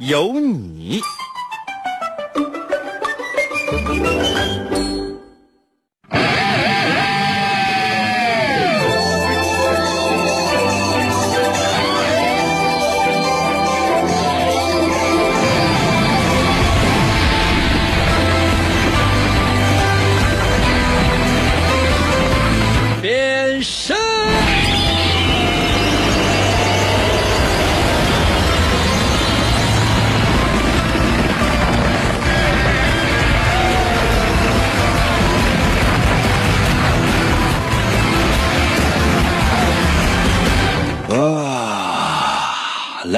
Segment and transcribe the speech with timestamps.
[0.00, 0.98] 有你。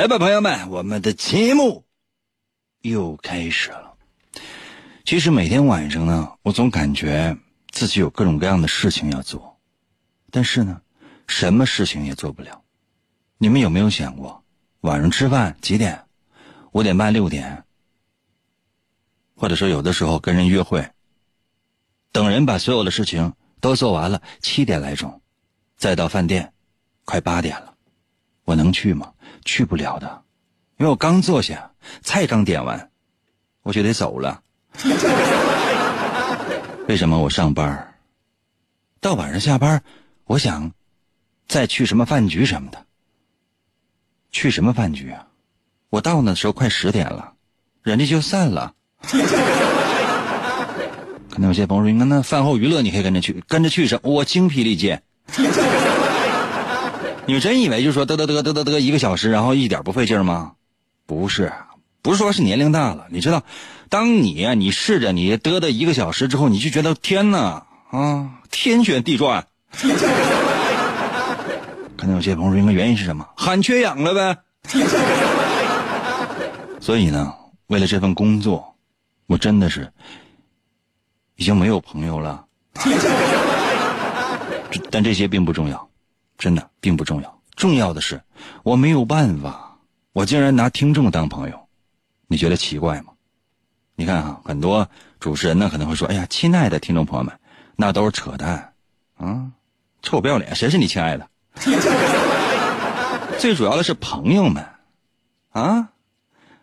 [0.03, 1.85] 来吧，朋友们，我们的节目
[2.81, 3.95] 又开始了。
[5.05, 7.39] 其实每天晚上呢，我总感觉
[7.71, 9.61] 自己有各种各样的事情要做，
[10.33, 10.83] 但是呢，
[11.29, 12.65] 什么事情也做不了。
[13.39, 14.43] 你们有没有想过，
[14.81, 16.05] 晚上吃饭几点？
[16.73, 17.63] 五点半、六点，
[19.37, 20.85] 或者说有的时候跟人约会，
[22.11, 25.23] 等人把所有的事情都做完了，七点来钟，
[25.77, 26.53] 再到饭店，
[27.05, 27.72] 快八点了，
[28.45, 29.13] 我能去吗？
[29.45, 30.23] 去不了的，
[30.79, 31.71] 因为我刚坐下，
[32.03, 32.91] 菜刚点完，
[33.63, 34.41] 我就得走了。
[36.89, 37.95] 为什么我上班
[39.01, 39.83] 到晚上下班，
[40.25, 40.73] 我想
[41.49, 42.85] 再去什么饭局什么的。
[44.31, 45.27] 去什么饭局啊？
[45.91, 47.33] 我到那时候快十点了，
[47.83, 48.75] 人家就散了。
[51.31, 54.11] 可能有些朋友说：“那饭后娱乐你可以跟着去，跟着去什么？
[54.11, 54.99] 我精疲力尽。
[57.27, 60.53] 你们真以为就说嘚嘚嘚嘚嘚嘚一个小时，然后一点不费劲吗？
[61.07, 61.53] 不是，
[62.03, 63.43] 不是说是年龄大了，你知道，
[63.89, 69.47] 当你啊，你试着你嘚嘚一个小时之后，你就觉得天哪啊，天旋地转。
[71.97, 73.29] 可能有些朋友说，应该原因是什么？
[73.37, 74.37] 喊缺氧了呗。
[76.81, 77.33] 所以呢，
[77.69, 78.75] 为了这份工作，
[79.27, 79.93] 我真的是
[81.37, 82.45] 已经没有朋友了。
[84.91, 85.89] 但这些并不重要，
[86.43, 87.41] 真的并不重要。
[87.55, 88.21] 重要的是，
[88.65, 89.79] 我没有办法，
[90.13, 91.69] 我竟然拿听众当朋友，
[92.27, 93.13] 你觉得奇怪吗？
[93.95, 94.89] 你看啊，很多
[95.21, 97.39] 主持人呢可能会说：“哎呀，亲爱的听众朋友们，
[97.77, 98.73] 那都是扯淡
[99.17, 99.53] 啊，
[100.03, 101.29] 臭不要脸，谁是你亲爱的？”
[103.39, 104.67] 最主要的是朋友们，
[105.51, 105.91] 啊，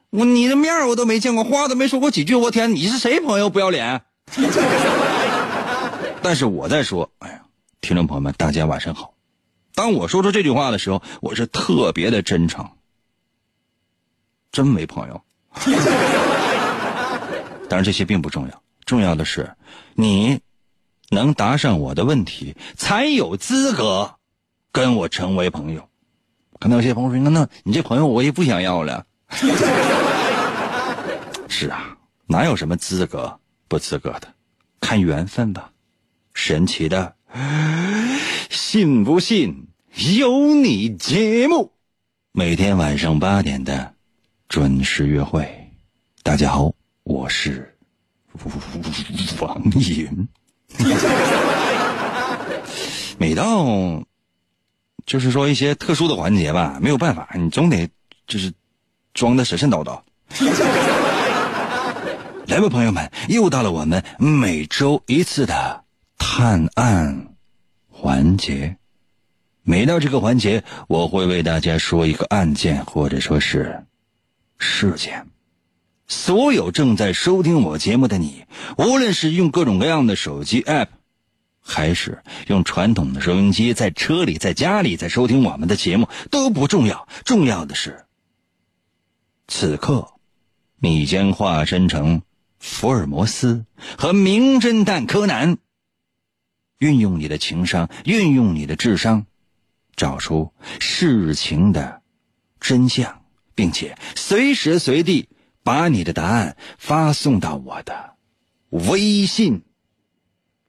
[0.09, 3.49] 我你的面我都没见过，话都没说过几句，我天，你是谁朋友？
[3.49, 4.01] 不要脸！
[6.21, 7.41] 但是我在说，哎呀，
[7.79, 9.13] 听众朋友们，大家晚上好。
[9.79, 12.69] 当我说出这句话的时候，我是特别的真诚，
[14.51, 15.21] 真没朋友。
[17.69, 19.55] 当然这些并不重要，重要的是
[19.93, 20.41] 你
[21.11, 24.15] 能答上我的问题，才有资格
[24.73, 25.87] 跟我成为朋友。
[26.59, 29.05] 可能有些朋友说：“那那你这朋友我也不想要了。
[31.47, 34.33] ”是啊，哪有什么资格不资格的，
[34.81, 35.71] 看缘分吧。
[36.33, 37.15] 神奇的，
[38.49, 39.68] 信不信
[39.99, 41.73] 有你节目，
[42.31, 43.93] 每天晚上八点的
[44.47, 45.45] 准时约会。
[46.23, 46.73] 大家好，
[47.03, 47.77] 我是
[49.41, 50.29] 王银。
[53.17, 54.01] 每到。
[55.05, 57.89] 就是说一些特殊的环节吧，没有办法，你总得
[58.25, 58.53] 就是
[59.13, 59.99] 装的神神叨叨。
[62.47, 65.83] 来吧，朋友们，又到了我们每周一次的
[66.17, 67.35] 探案
[67.89, 68.77] 环节。
[69.63, 73.85] 每到这个环节，我会为大家说一个案件或者说是
[74.57, 75.27] 事件。
[76.07, 78.45] 所有正在收听我节目的你，
[78.77, 80.87] 无论是用各种各样的手机 App。
[81.61, 88.05] 还是用传统的收音机，在车里、在家里，在收听我们的节目都不重要，重要的是，
[89.47, 90.13] 此刻，
[90.79, 92.23] 你将化身成
[92.57, 93.65] 福尔摩斯
[93.99, 95.59] 和名侦探柯南，
[96.79, 99.27] 运用你的情商，运用你的智商，
[99.99, 100.49] 找出
[100.79, 102.01] 事情的
[102.57, 103.21] 真相
[103.53, 105.27] 并且随时随地
[105.61, 108.13] 把你的答案发送到我的
[108.69, 109.61] 微信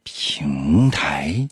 [0.03, 1.49] 平台。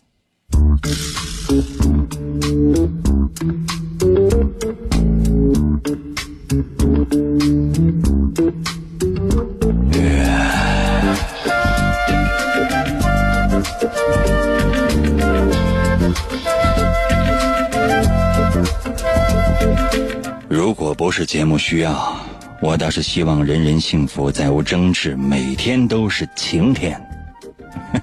[20.69, 22.21] 如果不是节目需要，
[22.61, 27.01] 我倒是希望人人幸福，再无争执，每天都是晴天。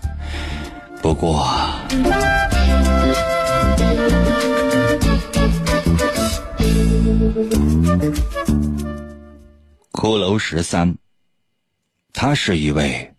[0.99, 1.47] 不过，
[9.91, 10.95] 骷髅十三，
[12.13, 13.13] 他是一位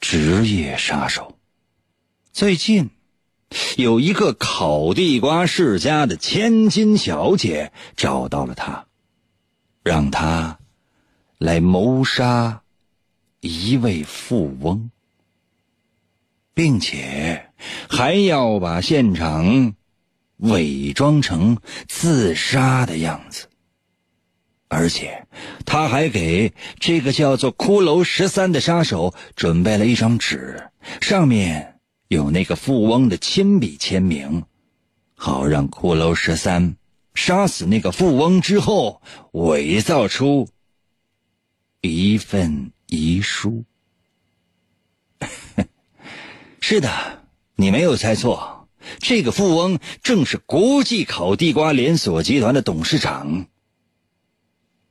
[0.00, 1.36] 职业杀手。
[2.32, 2.90] 最近，
[3.76, 8.86] 有一个烤地瓜世家的千金小姐找到了他，
[9.82, 10.58] 让他
[11.38, 12.62] 来谋杀
[13.40, 14.90] 一位富翁。
[16.54, 17.52] 并且
[17.88, 19.74] 还要把现场
[20.38, 21.56] 伪装成
[21.86, 23.46] 自杀的样子，
[24.66, 25.24] 而且
[25.64, 31.77] 他还给这个叫做“骷髅十三”的杀手准备了一张纸，上面
[32.08, 34.44] 有那个富翁的亲笔签名，
[35.14, 36.76] 好让骷髅十三
[37.14, 39.02] 杀死那个富翁之后
[39.32, 40.48] 伪造出
[41.82, 43.64] 一份遗书。
[46.60, 47.24] 是的，
[47.56, 48.68] 你没有猜错，
[49.00, 53.46] 这个富翁正是国际烤地瓜连锁集团的董事长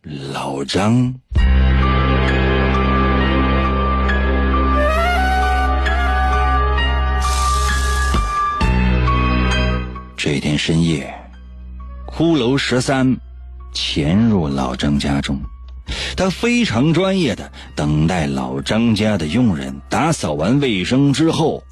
[0.03, 1.19] 老张。
[10.29, 11.15] 这天深夜，
[12.05, 13.15] 骷髅十三
[13.73, 15.39] 潜入老张家中，
[16.17, 21.63] 他非常专业的等待老张家的佣人打扫完卫生之后。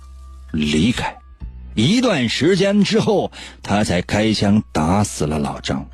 [0.54, 1.14] 离开，
[1.74, 3.30] 一段时间之后，
[3.62, 5.86] 他才开枪打死了老张，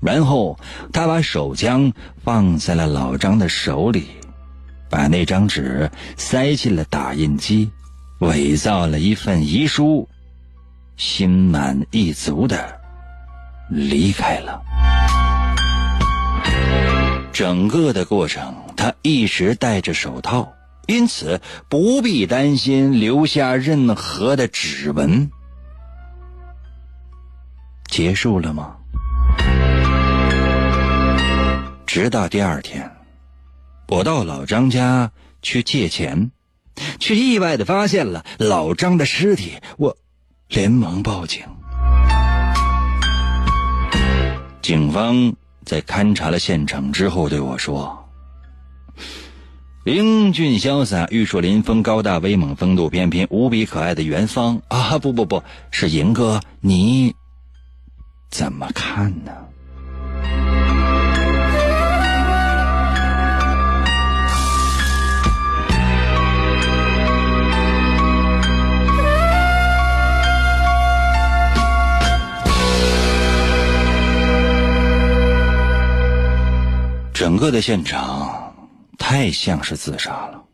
[0.00, 0.56] 然后
[0.92, 1.92] 他把手枪
[2.22, 4.06] 放在了老张的手里，
[4.88, 7.72] 把那张纸塞进了打印机，
[8.20, 10.08] 伪造了一份遗书，
[11.02, 12.80] 心满意足的
[13.68, 14.62] 离开了。
[17.32, 20.52] 整个的过程，他一直戴着手套。
[20.86, 25.28] 因此，不必担心留下任何的指纹。
[27.88, 28.76] 结束了吗？
[31.84, 32.92] 直到第二天，
[33.88, 35.10] 我到老张家
[35.42, 36.30] 去借钱，
[37.00, 39.58] 却意外的发现了老张的尸体。
[39.78, 39.96] 我
[40.54, 41.42] 连忙报警。
[44.60, 45.32] 警方
[45.64, 47.98] 在勘察了现场之后对我说。
[49.84, 54.98] 英俊潇洒、玉树临风、高大威猛、风度翩翩、无比可爱的元芳啊！
[54.98, 57.14] 不不不是银哥，你
[58.30, 59.32] 怎么看呢？
[77.22, 78.68] 整个的现场。
[78.98, 80.44] 太像是自杀了，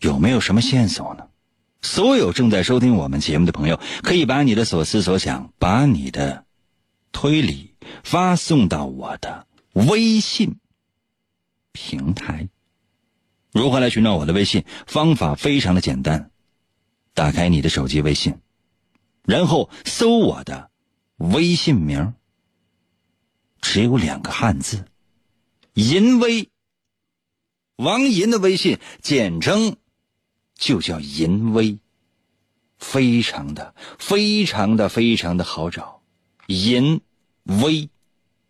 [0.00, 1.28] 有没有什么线索呢？
[1.80, 6.44] 所有正在收听我们节目的朋友，可以把你的所思所想，把你的
[7.10, 7.74] 推理
[8.04, 10.58] 发送到我的微信
[11.72, 12.50] 平台。
[13.50, 14.66] 如何来寻找我的微信？
[14.86, 16.30] 方法非常的简单，
[17.14, 18.34] 打开你的手机微信，
[19.24, 20.70] 然后搜我的
[21.16, 22.12] 微信名，
[23.62, 24.84] 只有两个汉字：
[25.80, 26.48] 淫威。
[27.76, 29.76] 王银的微信简称
[30.54, 31.78] 就叫淫威，
[32.78, 36.02] 非常的、非常的、非常的好找。
[36.46, 37.00] 淫
[37.44, 37.88] 威，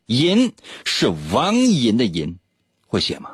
[0.06, 0.52] 淫
[0.84, 2.38] 是王银的银，
[2.86, 3.30] 会写吗？《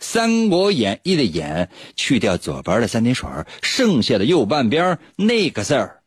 [0.00, 3.30] 三国演义》的演去掉左边的三点水，
[3.62, 6.02] 剩下的右半边那个字儿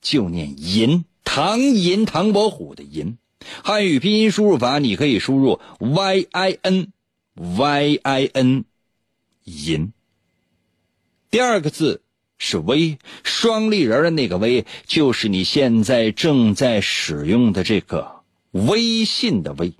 [0.00, 1.04] 就念银。
[1.22, 3.18] 唐寅，唐伯虎的寅。
[3.62, 6.92] 汉语拼音输入法，你可以输入 y i n。
[7.38, 8.64] y i n，
[9.44, 9.92] 银。
[11.30, 12.00] 第二个字
[12.38, 18.22] 是微，双立人的那个微，就是你现在正在使用的这个
[18.52, 19.74] 微信的微。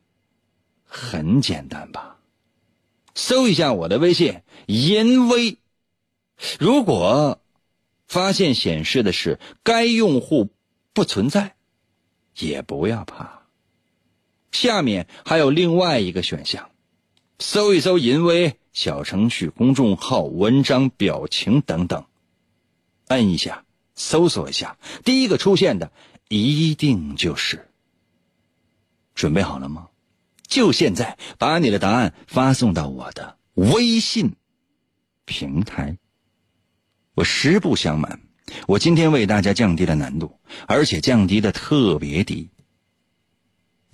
[0.85, 2.19] 很简单吧？
[3.15, 5.57] 搜一下我的微信银微，
[6.59, 7.41] 如果
[8.07, 10.51] 发现显示的是该用户
[10.93, 11.57] 不存在，
[12.37, 13.36] 也不要怕。
[14.57, 16.71] 下面还有另外一个选项。
[17.39, 22.07] 搜一搜“淫威”小程序、公众号、文章、表情等等，
[23.09, 25.93] 摁一下，搜索一下，第一个出现的
[26.29, 27.69] 一定就是。
[29.15, 29.89] 准备好了吗？
[30.49, 34.35] 就现在，把你的答案发送到我的微信
[35.27, 35.99] 平台。
[37.15, 38.21] 我实不相瞒，
[38.67, 42.49] 我今天为大家降低了难度，而且降低的特别低。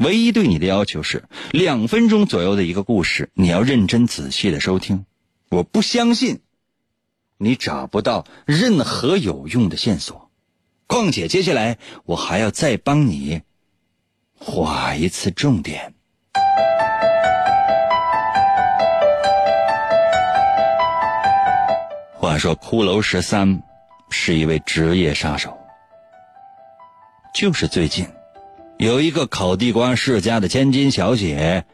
[0.02, 5.06] 唯一对你的要求是两分钟左右的一个故事，你要认真仔细的收听。
[5.49, 6.40] 我不相信
[7.37, 10.30] 你找不到任何有用的线索。
[10.87, 13.42] 况且接下来我还要再帮你
[14.35, 15.94] 划一次重点。
[22.14, 23.62] 话说骷髅十三
[24.11, 25.59] 是一位职业杀手，
[27.35, 28.06] 就是最近。
[28.83, 31.65] 有一个烤地瓜世家的千金小姐，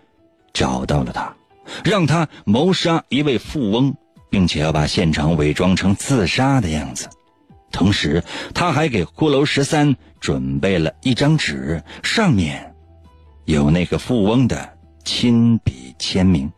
[0.52, 1.34] 找到了他，
[1.82, 3.94] 让他谋杀一位富翁，
[4.28, 7.08] 并且要把现场伪装成自杀的样子。
[7.72, 8.22] 同时，
[8.52, 12.74] 他还给骷髅十三准备了一张纸，上面
[13.46, 14.68] 有那个富翁的
[15.02, 16.52] 亲笔签名。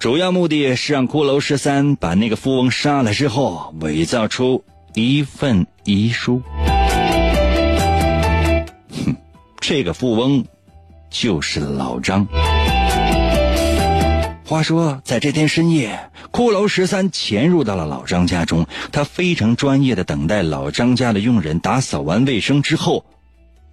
[0.00, 4.64] 主要目的是让骷髅十三把那个富翁杀了之后，伪造出
[4.94, 6.42] 一份遗书。
[9.68, 10.44] 这个富翁
[11.10, 12.28] 就是老张。
[14.44, 23.04] 话说，在这天深夜，骷髅十三潜入到了老张家中，他非常专业的等待老张家的佣人打扫完卫生之后，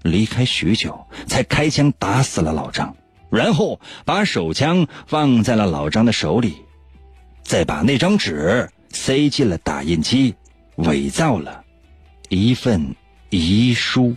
[0.01, 2.95] 离开许久，才开枪打死了老张，
[3.29, 6.55] 然后把手枪放在了老张的手里，
[7.43, 10.33] 再把那张纸塞进了打印机，
[10.77, 11.63] 伪造了
[12.29, 12.95] 一份
[13.29, 14.15] 遗书。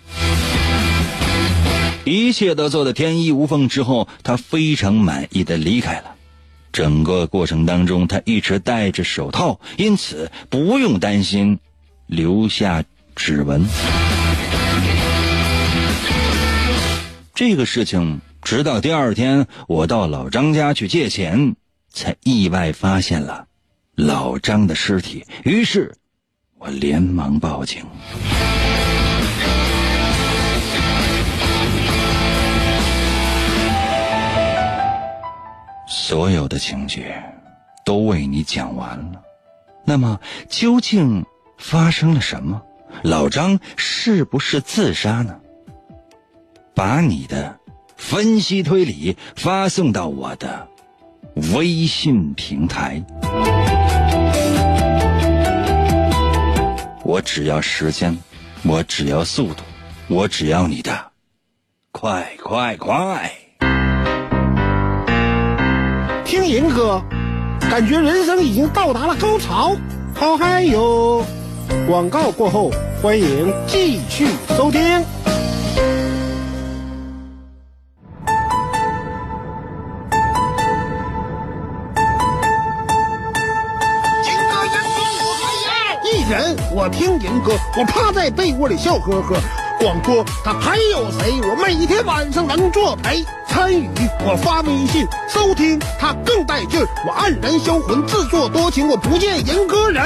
[2.06, 6.14] 一切都做得天衣无缝之后，他非常满意的离开了。
[6.72, 11.58] 整个过程当中，他一直戴着手套，因此不用担心
[12.06, 12.84] 留下
[13.16, 13.66] 指纹。
[17.34, 21.56] 这个事情直到第二天，我到老张家去借钱，
[21.90, 23.46] 才意外发现了
[23.96, 25.24] 老张的尸体。
[25.44, 25.96] 于是，
[26.58, 27.84] 我连忙报警。
[36.08, 37.20] 所有的情节
[37.84, 39.22] 都为你讲完了，
[39.84, 41.26] 那么究竟
[41.58, 42.62] 发生了什么？
[43.02, 45.40] 老张是不是自杀呢？
[46.76, 47.58] 把你的
[47.96, 50.68] 分析推理发送到我的
[51.52, 53.02] 微信平台，
[57.02, 58.16] 我只要时间，
[58.62, 59.64] 我只要速度，
[60.06, 61.10] 我只要你的
[61.90, 63.45] 快快快！
[66.26, 67.00] 听银哥，
[67.70, 69.76] 感觉人生已经到达了高潮，
[70.12, 71.24] 好嗨哟！
[71.86, 74.82] 广告过后，欢迎继续收听。
[86.02, 89.36] 一人我听银哥，我趴在被窝里笑呵呵。
[89.78, 91.40] 广播他还有谁？
[91.42, 93.24] 我每天晚上能作陪。
[93.48, 93.88] 参与
[94.24, 96.86] 我发微信收听，他更带劲儿。
[97.06, 100.04] 我黯然销魂，自作多情，我不见人歌人。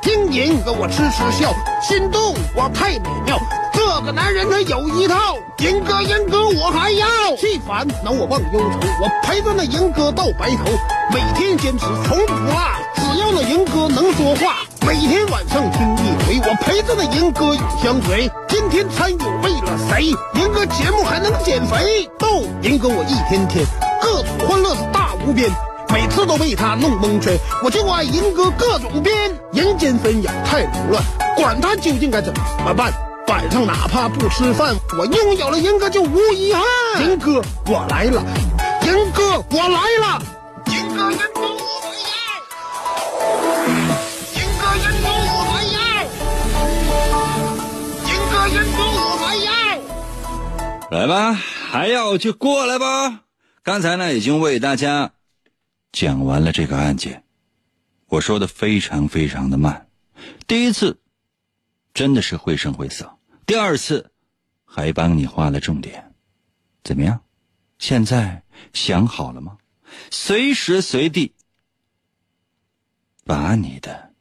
[0.00, 3.38] 听银哥我痴痴笑，心动我太美妙。
[3.72, 7.06] 这个男人他有一套，银哥银哥我还要。
[7.36, 10.64] 气烦恼我忘忧愁，我陪着那银哥到白头。
[11.12, 12.54] 每天坚持从不落，
[12.94, 14.56] 只要那银哥能说话。
[14.86, 18.30] 每天晚上听一回，我陪着那银哥永相随。
[18.62, 20.04] 今天参与为了谁？
[20.34, 22.08] 银哥节目还能减肥？
[22.16, 23.66] 逗银哥我一天天
[24.00, 25.50] 各种欢乐是大无边，
[25.92, 27.36] 每次都被他弄蒙圈。
[27.64, 29.12] 我就爱银哥各种编，
[29.52, 31.02] 人间纷扰太凌乱，
[31.36, 32.32] 管他究竟该怎
[32.64, 32.92] 么办。
[33.26, 36.62] 晚上哪怕不吃饭，我拥有了银哥就无遗憾。
[37.02, 38.22] 银哥我来了，
[38.86, 40.22] 银哥我来了，
[40.66, 41.10] 银哥
[50.92, 53.24] 来吧，还要就过来吧。
[53.62, 55.14] 刚才呢，已经为大家
[55.90, 57.24] 讲完了这个案件，
[58.08, 59.88] 我说的非常非常的慢。
[60.46, 61.00] 第一次
[61.94, 64.12] 真的是绘声绘色，第二次
[64.66, 66.12] 还帮你画了重点，
[66.84, 67.22] 怎么样？
[67.78, 68.42] 现在
[68.74, 69.56] 想好了吗？
[70.10, 71.34] 随时随地
[73.24, 74.12] 把你的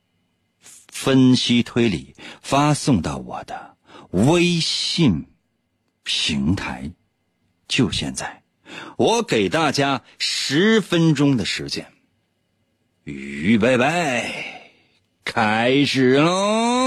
[0.62, 3.76] 分析推理发送到我的
[4.12, 5.28] 微信。
[6.04, 6.92] 平台，
[7.68, 8.44] 就现在，
[8.98, 11.86] 我给大家十分钟的时间，
[13.04, 14.34] 预备备，
[15.24, 16.81] 开始喽！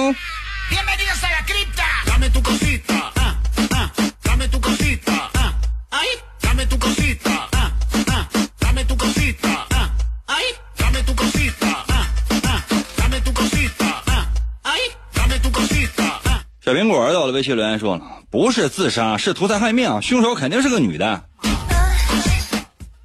[16.74, 18.02] 苹果到了微信留言说了，
[18.32, 21.22] 不是自杀，是图财害命，凶手肯定是个女的。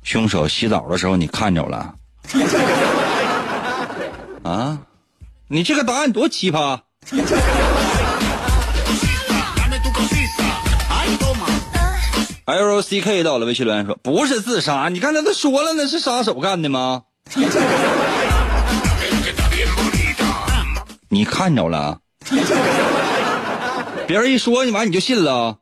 [0.01, 1.93] 凶手洗澡的时候你看着了？
[4.41, 4.79] 啊，
[5.47, 6.79] 你这个答案多奇葩
[12.45, 17.03] ！L C K 到了微信留言说，不是自杀，你刚才都说了，那是杀手干的吗？
[21.09, 21.99] 你看着了？
[24.09, 25.59] 别人一说你完你就信了？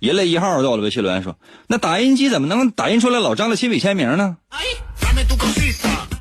[0.00, 1.36] 人类一号到了微信留言说，
[1.68, 4.38] 那打印机怎么能打印出来老张的亲笔签名呢？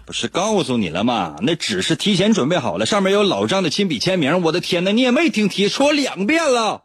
[0.05, 1.37] 不是告诉你了吗？
[1.41, 4.43] 那纸是提前准备好了，上面有老张的亲笔签名。
[4.43, 6.83] 我的天哪，你也没听题，说两遍了。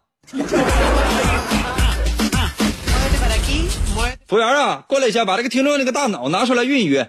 [4.27, 7.07] 服务员啊，过来一下，把这个听众那个大脑拿出来运一运。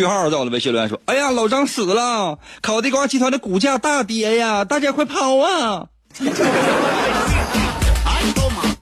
[0.00, 5.88] 句号到了微信留言说：“哎呀，老张死了，烤地瓜集团的股价大跌呀，大家快跑啊！”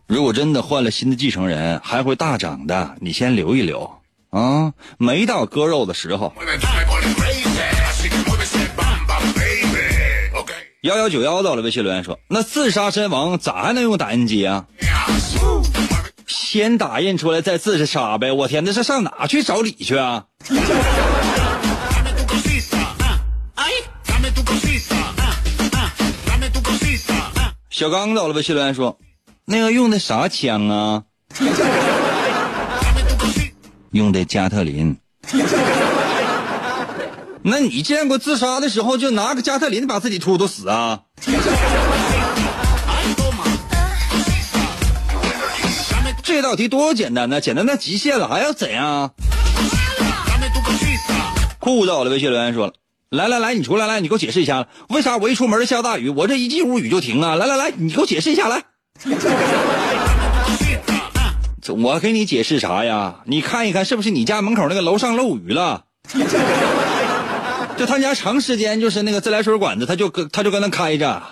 [0.07, 2.95] 如果真的换了新的继承人，还会大涨的。
[3.01, 3.91] 你先留一留
[4.31, 6.33] 啊，没到割肉的时候。
[10.83, 14.67] 幺幺九幺到了微信留言说：“那自杀身亡咋还能用打印机啊？
[16.29, 18.31] 先打印出来再自杀呗！
[18.31, 20.27] 我天，那是上哪去找理去啊？”
[27.71, 28.43] 小刚到了吧？
[28.43, 28.99] 谢伦说。
[29.47, 31.05] 那个用的啥枪啊？
[33.93, 34.99] 用的加特林。
[37.43, 41.03] 那你见过自杀的时候就拿个加特林把自己突突死啊？
[46.29, 49.15] 这道题多简单呢，简单到极限了，还要怎样？
[51.59, 52.75] 酷到了，微信留言说了，
[53.09, 57.35] 来来来，你出来来，你给我解释一下，为啥我一出门下大雨，我这一进屋雨就停啊？
[57.35, 58.63] 来来来，你给我解释一下来。
[61.71, 63.21] 我给你解释啥呀？
[63.25, 65.85] 你看一看，是不是你家门口那个楼上漏雨了？
[67.79, 71.23] 就他家长时间就是那个自来水管子，他就搁他就搁那开着。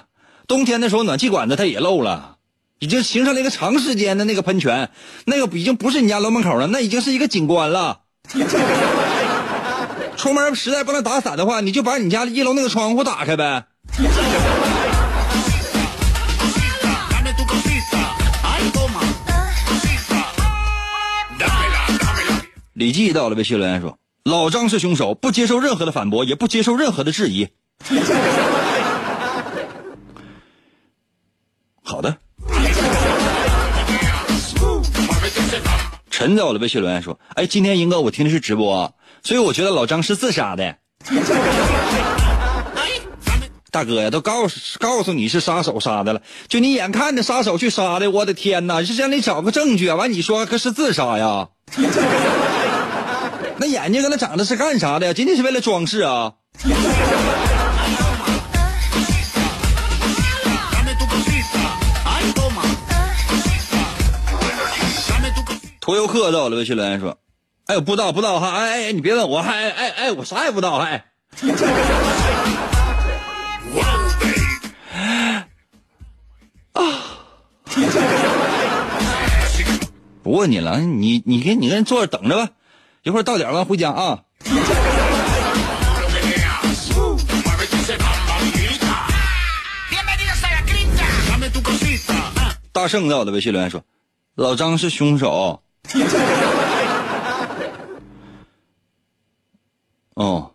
[0.47, 2.36] 冬天的时候暖气管子它也漏了，
[2.79, 4.91] 已经形成了一个长时间的那个喷泉，
[5.25, 8.01] 那个已经不是你家楼门口了，那已经是一个景观了。
[10.17, 13.65] 出门实在不能打伞的话，你就把你家一楼那个窗户打开呗。
[22.75, 27.49] 李记到了，微信留言说：“老张是凶手，不接受任何的反驳，也不接受任何的质疑。
[31.83, 32.19] ”好的。
[36.17, 40.77] 陈到了，微信留言说：“哎，今天英哥我听的是直播，所以我觉得老张是自杀的。
[43.71, 48.83] ”大哥呀，都告诉告诉你是杀手杀的了，就你眼看着杀手去杀的，我的天哪！
[48.83, 49.97] 是让你找个证据啊！
[49.97, 51.49] 完你说可是自杀呀？
[53.59, 55.13] 那眼睛跟那长的是干啥的？
[55.13, 56.33] 仅仅是为了装饰啊！
[65.87, 67.17] 涂游客到了，微信留言说
[67.67, 70.97] ：“哎，不知道不知道哈，哎哎，你别问我，还哎哎，我啥也不知道，还。”
[76.73, 76.83] 啊！
[80.25, 82.49] 不问你了，你你给你跟坐着等着吧，
[83.05, 84.23] 一会儿到点了回家啊。
[92.73, 93.85] 大圣在我的微信留言说
[94.35, 95.63] ：“老张是凶手。”
[100.15, 100.53] 哦。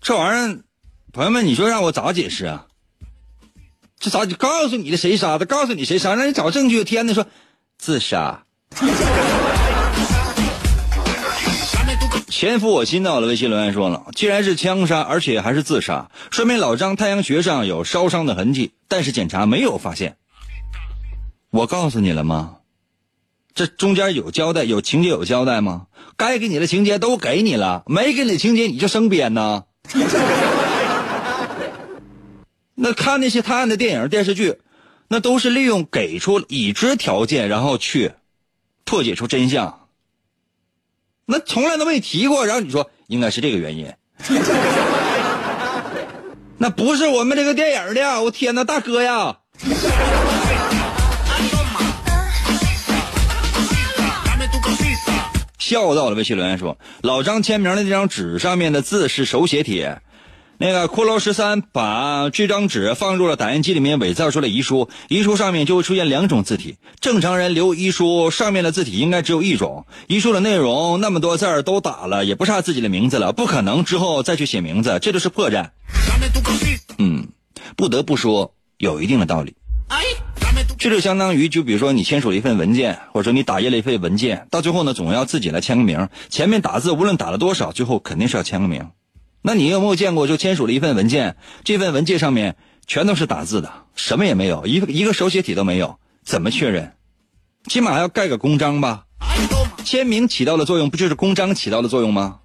[0.00, 0.60] 这玩意儿，
[1.12, 2.66] 朋友们，你说让我咋解释啊？
[3.98, 5.46] 这咋就告诉你的谁杀的？
[5.46, 6.14] 告诉你谁杀？
[6.14, 6.84] 让你找证据。
[6.84, 7.26] 天呐，说
[7.78, 8.44] 自杀。
[12.44, 20.18] 前夫我心到了，微信留言说了，既然是枪杀，而且还是自杀，说明老张太阳穴上有烧伤的痕迹，但是检查没有发现。
[21.48, 22.56] 我告诉你了吗？
[23.54, 25.86] 这中间有交代，有情节有交代吗？
[26.18, 29.64] 该给你的情节都给你了，没给你的情节你就生编呢？
[32.74, 34.58] 那看那些探案的电影电视剧，
[35.08, 38.12] 那都是利用给出已知条件，然后去
[38.84, 39.83] 破解出真相。
[41.26, 43.90] 那从来都没提过，然后你说应该是这个原因。
[46.58, 49.38] 那不是我们这个电影的，我天呐，大哥呀。
[55.58, 59.88] 笑到了，微信留言说，老张签名的这张纸上面的字是手写体。
[60.64, 64.88] 那个骷髅十三把这张纸放入了打印机里面，伪造出了遗书。
[65.08, 66.78] 遗书上面就会出现两种字体。
[67.00, 69.84] 正常人留遗书上面的字体应该只有一种。
[70.06, 75.68] 遗书的内容那么多字儿都打了，也不差自己的名字了，不可能之后再去写名字，这就是破绽。
[76.96, 77.28] 嗯，
[77.76, 79.54] 不得不说有一定的道理。
[80.78, 86.08] 这就相当于，就比如说你签署了一份文件，或者说你打印了一份文件，到最后呢，总要自己来签个名。
[86.30, 88.88] 前面打字无论打了多少，最后肯定是要签个名。
[89.46, 96.94] 那你有没有见过，就签署了一份文件，这份文件上面全都是打字的，什么也没有，一个一个手写体都没有，怎么确认？
[97.66, 99.04] 起码要盖个公章吧？
[99.84, 102.38] 签名起到了作用，不就是公章起到了作用吗？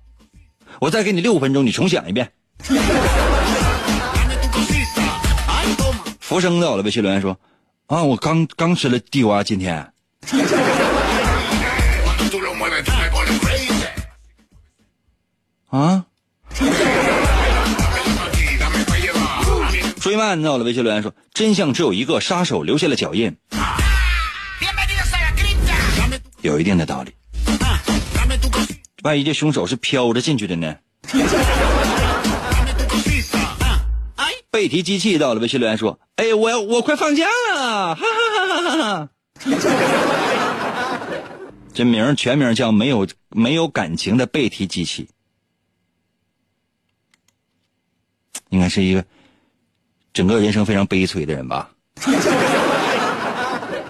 [0.81, 2.33] 我再给你六分钟，你重想一遍。
[6.19, 7.39] 浮生到了，微信留言说
[7.87, 9.77] ：“啊，我刚刚吃了地瓜，今天。”
[15.69, 16.05] 啊？
[19.99, 23.35] 追曼到了，微信留言说：“真相只有一个，杀手留下了脚印。”
[26.41, 27.13] 有一定的道理。
[29.03, 30.75] 万一这凶手是飘着进去的呢？
[34.51, 39.09] 背提机器到了，微信留言说：“哎，我我快放假了！”哈哈哈哈哈哈。
[41.73, 45.07] 这名全名叫没有没有感情的背提机器。
[48.49, 49.03] 应该是一个
[50.13, 51.69] 整个人生非常悲催的人吧，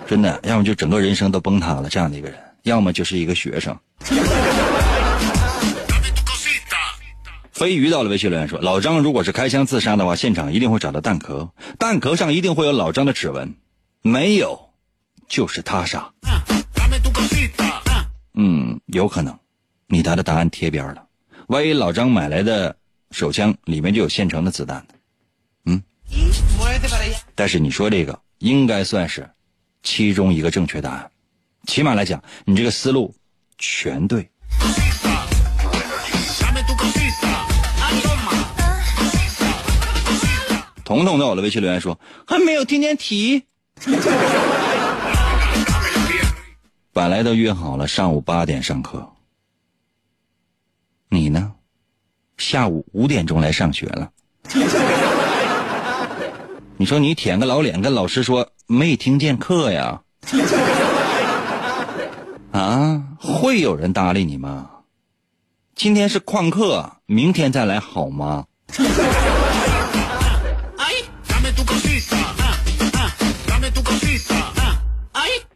[0.08, 3.78] 真的，要么就整个人生都崩塌了这样的一个人，要么就是一个学生。
[7.52, 13.54] 飞鱼到了微信留言说：“老张如果是开枪自杀的话，现场一定会找到弹壳，弹壳上一定会有老张的指纹，
[14.02, 14.72] 没有
[15.28, 16.10] 就是他杀。”
[18.34, 19.38] 嗯，有可能，
[19.88, 21.04] 你答的答案贴边了，
[21.48, 22.76] 万一老张买来的。
[23.12, 24.86] 手枪里面就有现成的子弹。
[25.65, 25.82] 嗯，
[27.36, 29.30] 但是你说这个应该算是
[29.84, 31.12] 其中一个正确答案，
[31.65, 33.15] 起码来讲，你这个思路
[33.58, 34.30] 全对。
[40.84, 43.43] 彤彤在我的微信留言说还没有听见题，
[46.91, 49.08] 本来都约好了上午八点上课，
[51.10, 51.54] 你呢？
[52.39, 54.10] 下午五点钟来上学了，
[56.78, 60.02] 你说你舔个老脸跟老师说没听见课呀？
[62.52, 64.69] 啊，会有人搭理你吗？
[65.75, 68.45] 今天是旷课，明天再来好吗？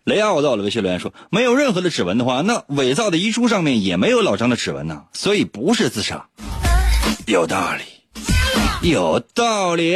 [0.05, 6.27] 雷奥到了微信留言说，没有任何的指纹的话，那伪造的遗书上面也没有老张的指纹呢，所以不是自杀。
[7.25, 7.83] 有道理，
[8.89, 9.95] 有道理，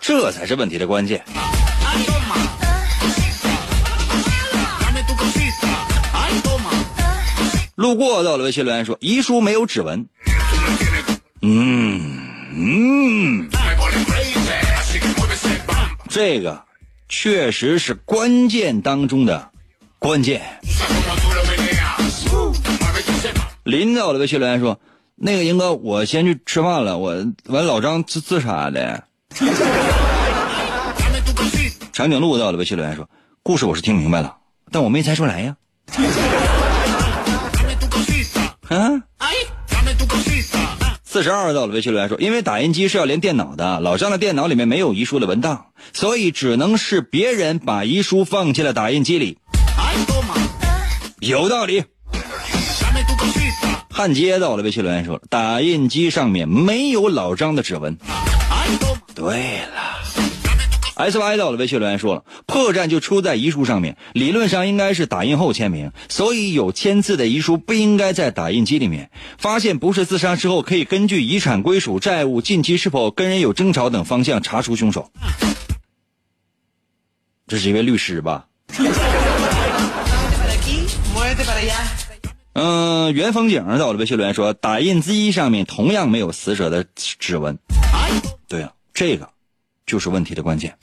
[0.00, 1.24] 这才是问题的关键。
[7.74, 10.08] 路过到了微信留言说遗书没有指纹。
[11.42, 12.18] 嗯
[12.52, 13.48] 嗯，
[16.08, 16.64] 这个
[17.08, 19.50] 确实是关键当中的
[20.00, 20.42] 关键。
[23.68, 24.80] 林子，我的微信留言说
[25.14, 26.96] ：“那个英哥，我先去吃饭了。
[26.96, 29.04] 我完老张自自杀的。”
[31.92, 33.10] 长颈鹿到了微信留言说
[33.44, 34.36] ：“故事我是听明白了，
[34.72, 35.56] 但我没猜出来呀。”
[38.70, 39.02] 啊！
[41.04, 49.36] 四十二到了微信留言说：“因为打印机是要连电脑的，老张的电脑里面没有遗书的文档，所以只能是别人把遗书放进了打印机里。”
[51.20, 51.84] 有道理。
[53.98, 57.98] 汉街到了，微信留言说：“打印机上面没有老张的指纹。”
[59.12, 59.98] 对了
[60.94, 69.10] ，S Y 到了，微信留言说了：“破绽就出在遗书上面，理论上应该是打印后签名，所以有签字的遗书不应该在打印机里面。
[69.36, 75.10] 发现不是自杀之后，可以根据遗产归属、债务、近期是否跟人有争吵等方向查出凶手。”
[77.48, 78.46] 这是一位律师吧？
[82.54, 87.56] 嗯，原风景在我的微信留言说，打印机上面同样没有死者的指纹。
[88.48, 89.28] 对啊，这个
[89.86, 90.76] 就是问题的关键。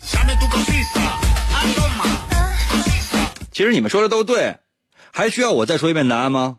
[3.52, 4.58] 其实你们说的都对，
[5.12, 6.58] 还需要我再说一遍答案吗？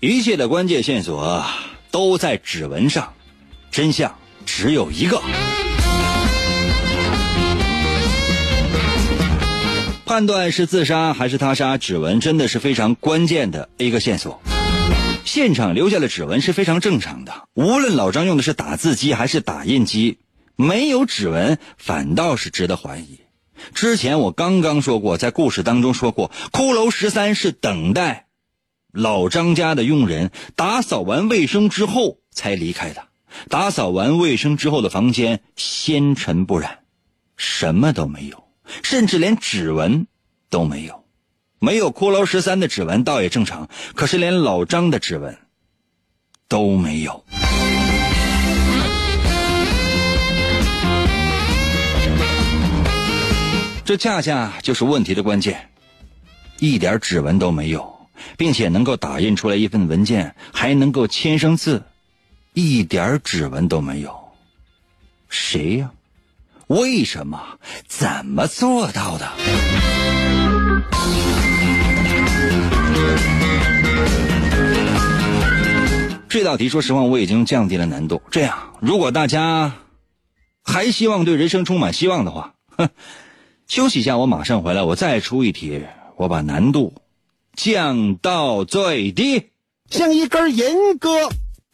[0.00, 1.44] 一切的关键线索
[1.90, 3.12] 都在指纹上。
[3.70, 5.20] 真相只有一个。
[10.06, 14.40] 判断是自杀还是他杀，指纹真的是非常关键的一个线索。
[15.24, 20.18] 现场留下的指纹是非常正常的，无论老张用的是打字机还是打印机，
[20.54, 23.20] 没有指纹反倒是值得怀疑。
[23.74, 28.26] 之前我刚刚说过，在故事当中说过，骷髅十三是等待
[28.92, 33.08] 老张家的佣人打扫完卫生之后才离开的。
[33.48, 36.78] 打扫完卫生之后的房间纤尘不染，
[37.36, 38.44] 什么都没有，
[38.82, 40.06] 甚至连指纹
[40.50, 41.04] 都没有。
[41.58, 45.38] 没有骷髅十三的指纹倒也正常，可是连老张的指纹
[46.48, 47.24] 都没有。
[53.84, 55.70] 这恰恰就是问题的关键，
[56.58, 61.84] 一点指纹都没有，并且能够打印出来一份文件，还能够签上字，
[62.58, 64.18] 一点指纹都没有。
[65.28, 65.90] 谁呀？
[66.68, 67.38] 为什么？
[67.86, 69.30] 怎么做到的？
[76.30, 78.22] 这道题，说实话，我已经降低了难度。
[78.30, 79.74] 这样，如果大家
[80.62, 82.88] 还希望对人生充满希望的话，哼，
[83.68, 85.82] 休息一下，我马上回来，我再出一题，
[86.16, 86.94] 我把难度
[87.54, 89.50] 降到最低。
[89.90, 91.28] 像一根银戈，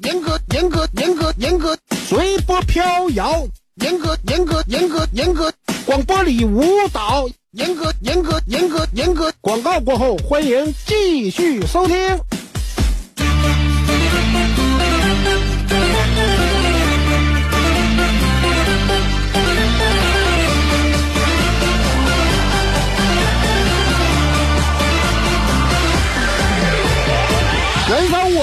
[0.05, 5.53] 严格严格严格严格，随波飘摇，严格严格严格严格，
[5.87, 9.33] 广播里舞蹈，严格严格严格严格。
[9.41, 11.97] 广告过后，欢迎继续收听。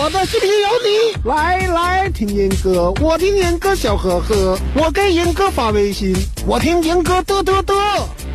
[0.10, 6.16] 我的视频有你，来来听严哥，我听严哥笑呵呵，我给严哥发微信，
[6.48, 7.76] 我听严哥嘚嘚嘚，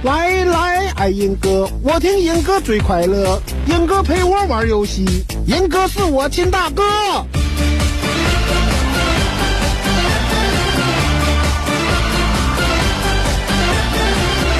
[0.05, 5.05] 来来爱严哥，我听严哥最快乐，严哥陪我玩游戏，
[5.49, 6.85] 严哥是我亲大哥。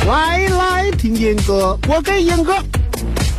[0.09, 2.57] 来来听严哥，我给严哥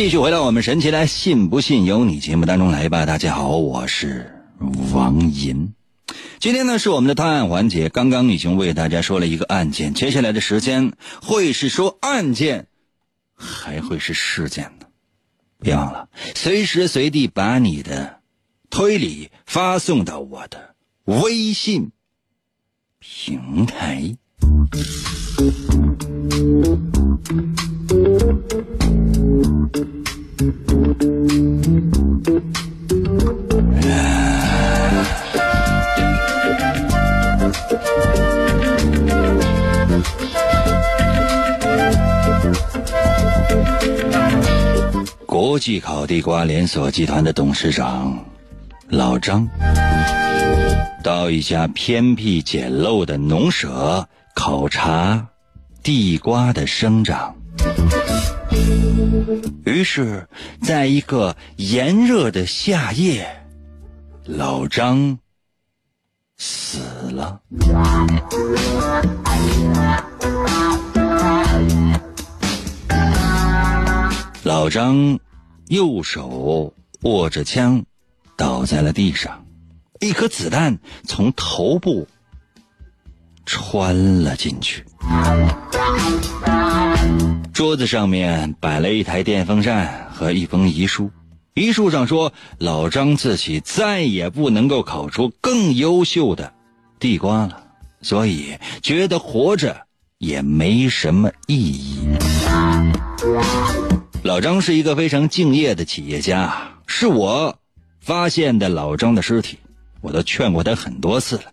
[0.00, 3.04] 继续回到我们神奇来“信不信由你”节目当中来吧。
[3.04, 4.34] 大家好，我是
[4.94, 5.74] 王银。
[6.38, 12.66] 今天呢是我们的探案环节，刚刚已经为大家说了一个案件，接下来的时间会是说案件，
[13.34, 14.86] 还会是事件呢？
[15.58, 18.20] 别忘了随时随地把你的
[18.70, 21.90] 推理发送到我的微信
[23.00, 24.16] 平台。
[45.26, 48.24] 国际烤地瓜连锁集团的董事长
[48.88, 49.46] 老张，
[51.02, 55.28] 到一家偏僻简陋的农舍考察
[55.82, 57.34] 地瓜的生长。
[59.64, 60.28] 于是，
[60.62, 63.44] 在一个炎热的夏夜，
[64.24, 65.18] 老张
[66.36, 66.78] 死
[67.10, 67.40] 了。
[74.42, 75.18] 老张
[75.68, 77.84] 右手握着枪，
[78.36, 79.46] 倒在了地上，
[80.00, 82.08] 一颗子弹从头部
[83.46, 84.84] 穿了进去。
[87.60, 91.10] 桌子上面摆了一台电风扇和一封遗书，
[91.52, 96.54] 遗书上说老张自己再也不能够烤出更优秀的
[96.98, 97.62] 地瓜了，
[98.00, 99.76] 所以觉得活着
[100.16, 102.16] 也没什么意义。
[104.22, 107.54] 老张是一个非常敬业的企业家，是我
[108.00, 109.58] 发现的老张的尸体，
[110.00, 111.44] 我都劝过他很多次了。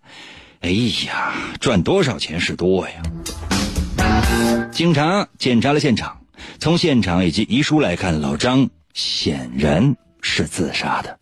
[0.62, 0.70] 哎
[1.06, 3.04] 呀，赚多少钱是多呀！
[4.72, 6.22] 警察检查了现场，
[6.60, 11.20] 从现场以及遗书来看，老张显然是自杀的。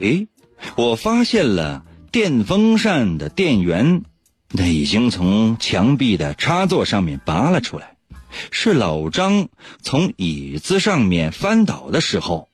[0.00, 0.28] 诶，
[0.76, 4.02] 我发现了电风扇的电源，
[4.52, 7.96] 那已经从墙壁的插座上面拔了出来，
[8.50, 9.48] 是老张
[9.82, 12.48] 从椅子上面翻倒的时候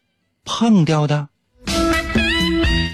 [0.44, 1.28] 碰掉的。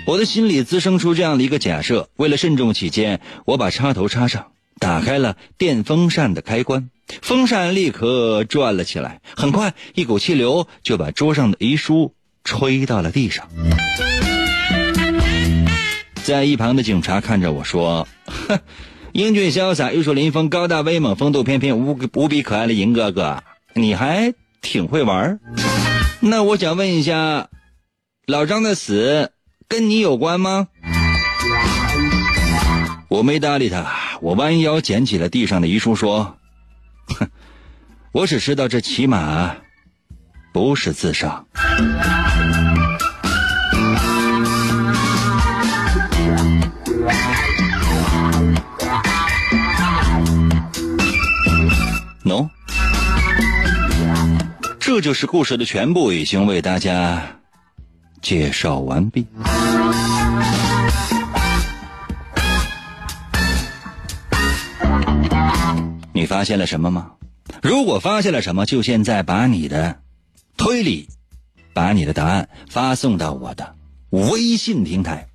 [0.07, 6.91] 我的心里滋生出这样的一个假设：为了慎重起见，我把插头插上，打开了电风扇的开关，
[7.23, 9.21] 风扇立刻转了起来。
[9.37, 13.49] 很快，一股气流就把桌上的遗书吹到了地上。
[16.25, 18.59] 在一旁的警察看着我说：“哼，
[19.13, 23.43] 英俊潇洒、玉树临风、高大威猛、风度翩翩、无无比可爱的银哥哥，
[23.75, 25.39] 你还挺会玩。
[26.21, 27.49] 那我想问一下，
[28.27, 29.33] 老张的死
[29.71, 30.67] 跟你有关吗？”
[33.09, 33.87] 我没搭理他，
[34.21, 36.37] 我弯腰捡起了地上的遗书，说
[37.19, 37.29] ：“哼，
[38.13, 39.55] 我只知道这起码
[40.53, 41.45] 不是自杀。”
[52.25, 52.49] 喏，
[54.79, 57.40] 这就是故事的全部，已经为大家
[58.21, 59.27] 介绍完毕。
[66.13, 67.13] 你发现了什么吗？
[67.63, 69.99] 如果发现了什么，就现在把你的
[70.57, 71.09] 推理，
[71.73, 73.75] 把你的答案发送到我的
[74.11, 75.27] 微信平台。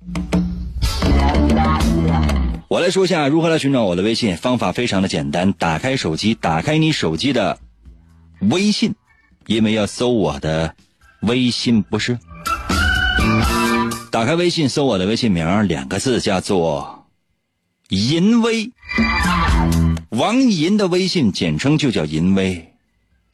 [2.68, 7.58] 我来说一下如何来寻找我的微信，方法非常的简单，打开手机，打开你手机的
[8.40, 8.94] 微信，
[9.46, 10.74] 因为要搜我的
[11.20, 12.18] 微信不是？
[14.10, 17.06] 打开微信，搜我的微信名，两个字叫做
[17.90, 18.72] “淫威”，
[20.10, 22.72] 王银的微信简称就叫淫威，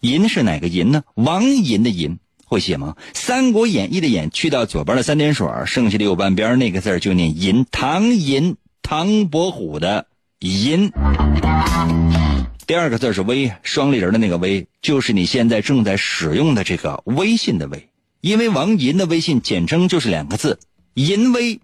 [0.00, 1.02] 银是哪个银呢？
[1.14, 2.96] 王银的银会写吗？
[3.14, 8.56] 《三国演义》的演去掉左边的三点水，剩下的右半边那个字就念银，唐银。
[8.84, 10.06] 唐伯虎的
[10.40, 10.90] 银，
[12.66, 17.88] 第二个字是微，双立人的那个微，就是你现在正在使用的这个微信的微。
[18.22, 20.60] 因为王银的微信简称就是两个字，
[20.94, 21.60] 银微。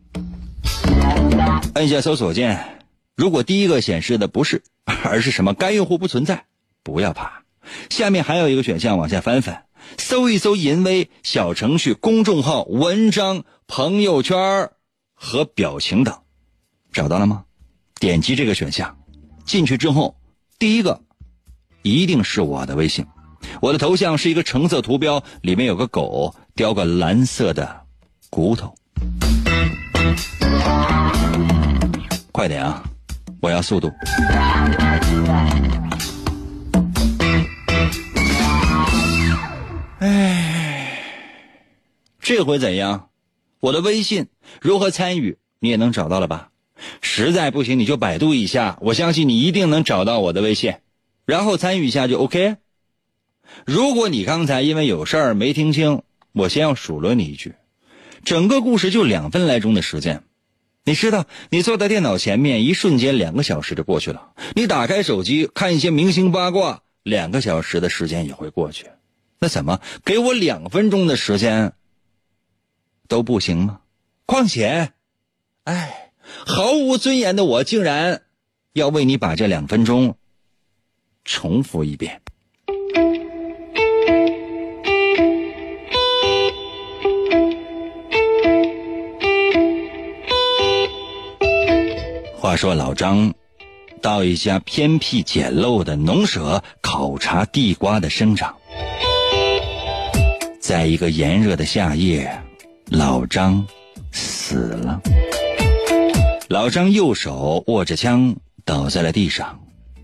[1.72, 2.82] 按下搜索键，
[3.14, 4.64] 如果第一个显示的不是，
[5.04, 6.46] 而是什么该用户不存在，
[6.82, 7.44] 不要怕，
[7.90, 9.66] 下面还有一个选项，往下翻翻，
[9.98, 14.70] 搜一搜银微小程序、公众号、文章、朋友圈
[15.14, 16.18] 和表情等。
[16.90, 17.44] 找到了吗？
[18.00, 18.98] 点击这个选项，
[19.44, 20.16] 进去之后，
[20.58, 21.02] 第一个
[21.82, 23.06] 一定是我的微信。
[23.60, 27.82] 我的头像是一个橙色图标，里面有个狗叼个蓝色的
[28.30, 28.74] 骨头。
[32.32, 32.82] 快点啊！
[33.40, 33.88] 我要速度。
[40.00, 40.98] 哎，
[42.18, 43.10] 这回怎样？
[43.60, 44.26] 我的微信
[44.60, 45.38] 如何参与？
[45.60, 46.48] 你也能找到了吧？
[47.00, 50.74] 实在不行，你就百度一下，我相信你一定能找到我的微信，
[51.24, 52.56] 然后参与一下就 OK。
[53.64, 57.54] 如果你刚才因为有事儿没听清，我先要数落你一句：
[58.24, 60.22] 整个故事就两分来钟的时间，
[60.84, 68.86] 你知道，你坐在电脑前面，一瞬间两个小时就过去了；你打开手机看一些明星八卦，两个小时的时间也会过去。
[69.38, 71.72] 那怎么给我两分钟的时间
[73.06, 73.80] 都不行吗？
[74.26, 74.92] 况且，
[75.64, 76.04] 哎。
[76.46, 78.20] 毫无尊严的我，竟然
[78.74, 80.18] 要为你把这两分钟
[81.24, 82.20] 重复一遍。
[92.40, 93.34] 话说老张
[94.00, 98.54] 到一家偏僻简陋的农舍考察地瓜的生长，
[100.60, 102.40] 在一个炎热的夏夜，
[102.86, 103.66] 老张
[104.12, 105.00] 死了。
[106.48, 109.58] 老张右手握着枪倒在了地上，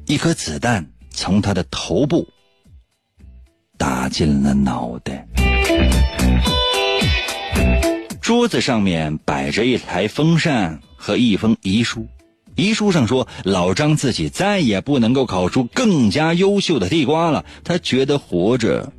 [0.07, 2.27] 一颗子弹从他的头部
[3.79, 5.25] 打进了脑袋。
[8.21, 12.09] 桌子上面摆着一台风扇和一封遗书，
[12.57, 18.93] 遗书上说老张自己再也不能够烤出更加优秀的地瓜了，他觉得活着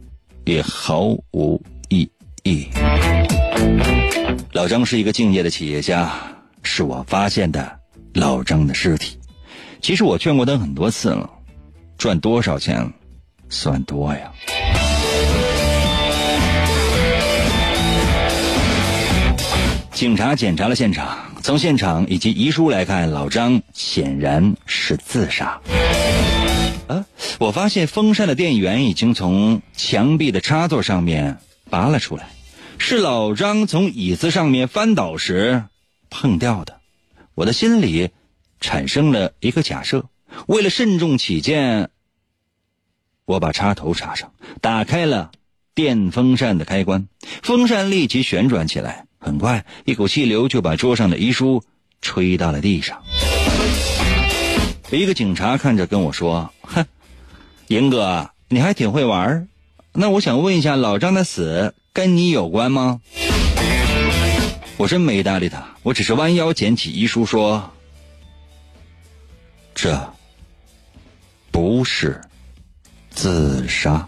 [0.43, 1.01] 也毫
[1.31, 2.09] 无意
[2.43, 2.67] 义。
[4.51, 6.11] 老张是一个敬业的企业家。
[6.67, 7.79] 是我发现的
[8.15, 9.19] 老张的尸体。
[9.81, 11.29] 其实我劝过他很多次了，
[11.95, 12.91] 赚多少钱
[13.49, 14.31] 算多呀？
[19.91, 25.61] 警察检查了现场，从现场以及遗书来看，老张显然是自杀。
[26.87, 27.05] 啊，
[27.37, 31.37] 我发现风扇的电源已经从墙壁的插座上面
[31.69, 32.29] 拔了出来，
[32.79, 35.65] 是老张从椅子上面翻倒时。
[36.09, 36.79] 碰掉的，
[37.35, 38.09] 我的心里
[38.59, 40.05] 产生了一个假设，
[40.47, 41.91] 为了慎重起见，
[43.25, 45.29] 我把插头插上，打开了
[45.75, 47.07] 电风扇的开关，
[47.43, 51.63] 风扇立即旋转起来，很快一股气流就把桌上的遗书
[51.99, 53.01] 吹到了地上。
[54.91, 56.85] 一个警察看着跟我说：“哼，
[57.69, 59.47] 银哥，你还挺会玩
[59.93, 63.01] 那我想问一下，老张的死跟你有关吗？”
[64.77, 67.73] 我真没搭理他，我只是弯腰捡起遗书说
[69.73, 70.13] ：“这
[71.49, 72.21] 不是
[73.09, 74.07] 自杀。”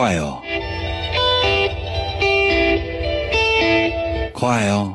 [0.00, 0.40] 快哦，
[4.32, 4.94] 快哦！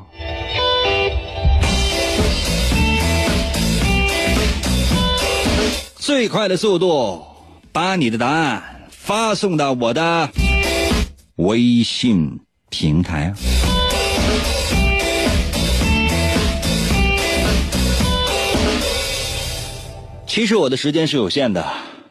[5.98, 7.24] 最快的速度，
[7.72, 10.28] 把你的答案发送到我的
[11.36, 12.40] 微信
[12.72, 13.32] 平台。
[20.26, 21.64] 其实我的时间是有限的，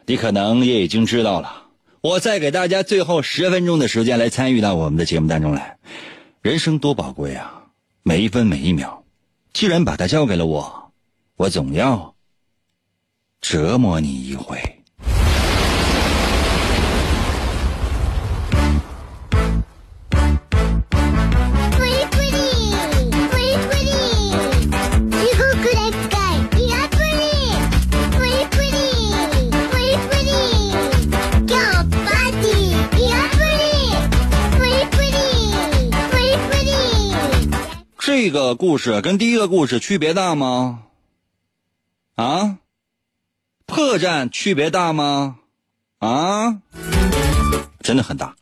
[0.05, 1.64] 你可能也已经知道了。
[2.05, 5.75] 我再给大家最后十分钟的时间来参与到我们的节目当中来，
[6.43, 7.63] 人生多宝贵啊，
[8.03, 9.03] 每一分每一秒，
[9.53, 10.91] 既然把它交给了我，
[11.35, 12.13] 我总要
[13.41, 14.74] 折磨你一回。
[38.45, 40.83] 个故事跟第一个故事区别大吗？
[42.13, 42.59] 啊，
[43.65, 45.37] 破绽区别大吗？
[45.97, 46.61] 啊，
[47.79, 48.35] 真的很大。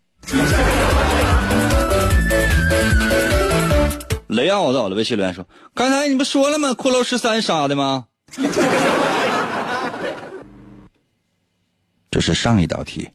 [4.28, 6.72] 雷奥在我的微信留言说：“刚才你不说了吗？
[6.72, 8.08] 骷髅十三杀的吗？”
[12.12, 13.10] 这是上一道题。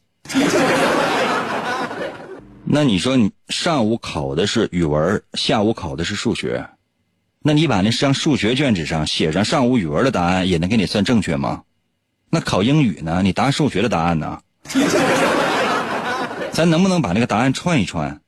[2.71, 6.67] 那你说你上午考的是语文，下午考的是数学，
[7.41, 11.61] 那你把那张数学卷纸上写上上午语文的答案，也能给你算正确吗？
[12.29, 13.21] 那考英语呢？
[13.23, 14.39] 你答数学的答案呢？
[16.51, 18.19] 咱能不能把那个答案串一串？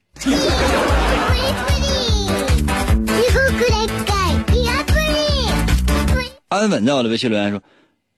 [6.47, 7.61] 安稳在我的微信留言说：“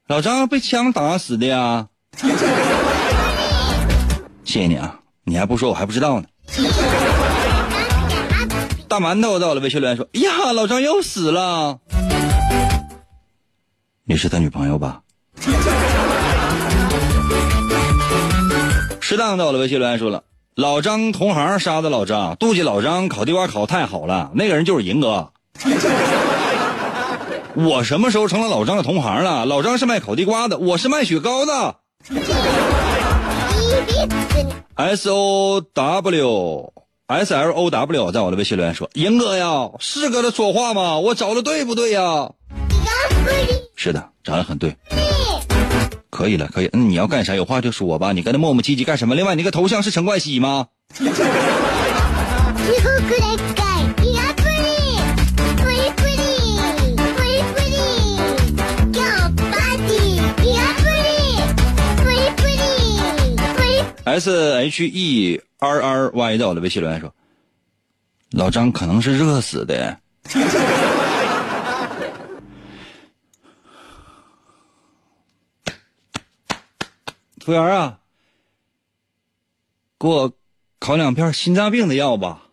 [0.07, 1.87] 老张被枪打死的呀。
[4.45, 4.99] ”谢谢你啊。
[5.23, 6.27] 你还不说，我还不知道呢。
[8.93, 11.79] 大馒头在我的微信留言说：“呀，老张又死了。”
[14.05, 15.01] 你是他女朋友吧？
[19.01, 20.21] 适当在我的微信留言说了
[20.53, 25.31] ：“老张同行杀的老张，妒忌老张烤地瓜烤太好了，那个人就是银哥。
[27.55, 29.47] 我什么时候成了老张的同行了？
[29.47, 31.77] 老张是卖烤地瓜的，我是卖雪糕的。”
[34.77, 36.73] S O W
[37.07, 40.99] S L O W 在我的微信留言说：“赢哥呀，是搁这说话吗？
[40.99, 42.31] 我找的对不对呀？”
[43.75, 44.75] 是的，找的很对。
[46.09, 46.69] 可以了，可以。
[46.71, 47.35] 嗯，你要干啥？
[47.35, 48.13] 有话就说吧。
[48.13, 49.15] 你跟他磨磨唧唧干什么？
[49.15, 50.67] 另外，你个头像是陈冠希吗
[64.05, 67.13] ？S H E R R Y 在我的微信留言说
[68.31, 69.97] ：“老张可能是热死的。
[77.43, 77.99] ”服务员啊，
[79.99, 80.31] 给我
[80.79, 82.43] 烤两片心脏病的药吧。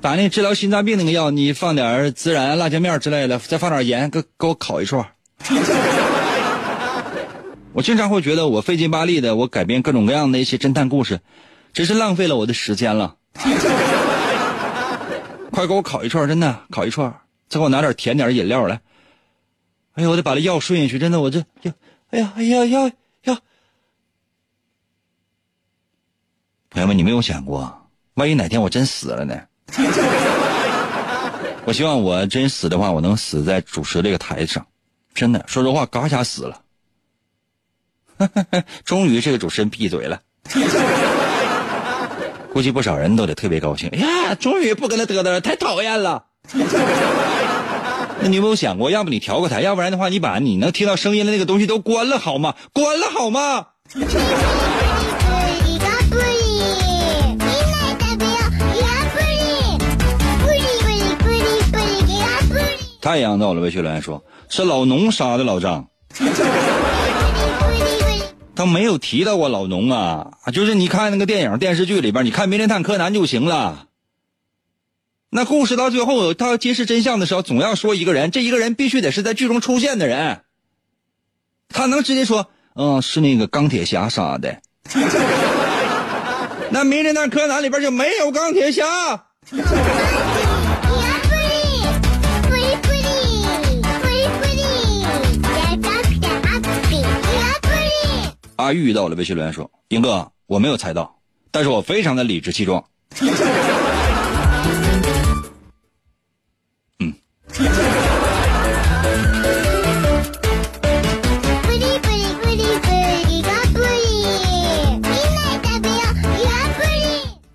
[0.00, 5.04] 把那治疗心脏病那个药，你放点孜然、辣椒面之类的，再放点盐，给给我烤一串。
[7.78, 11.20] 我经常会觉得我费劲巴力的，我改编各种各样的一些侦探故事，
[11.72, 13.14] 真是浪费了我的时间了。
[15.52, 17.08] 快给我烤一串，真的烤一串，
[17.48, 18.80] 再给我拿点甜点饮料来。
[19.92, 21.72] 哎呦，我得把这药顺下去，真的，我这要，
[22.10, 22.90] 哎呀，哎呀，要
[23.22, 23.38] 要。
[26.70, 29.40] 朋友们，你没有想过，万一哪天我真死了呢？
[31.64, 34.66] 我希望我真死的话，我能死在主持这个台上。
[35.14, 36.60] 真的，说实话，嘎一下死了。
[38.84, 40.20] 终于，这个主持人闭嘴了。
[42.52, 43.88] 估计不少人都得特别高兴。
[43.90, 46.24] 哎呀，终于不跟他嘚嘚了，太讨厌了。
[48.20, 52.54] 那你有没有想过，要不你调个台，要不然的话，你把你能听到声音的那个东西都关了好吗？
[52.72, 53.66] 关了好吗？
[63.00, 65.86] 太阳到了，魏学良说是老农杀的老张。
[68.58, 73.86] 他没有提到过老农啊，就是你看那个电影电视剧里边，你看《名侦探柯南》就行了。
[75.30, 80.40] 那故事到最后，他要揭示真相的时候，总要说一个人，这一个人必须得是在剧中出现的人。
[81.68, 84.60] 他能直接说，嗯，是那个钢铁侠杀的。
[86.70, 88.84] 那《名侦探柯南》里边就没有钢铁侠。
[98.58, 101.16] 阿玉到了，微信留言说：“英哥，我没有猜到，
[101.52, 102.84] 但是我非常的理直气壮。”
[106.98, 107.14] 嗯。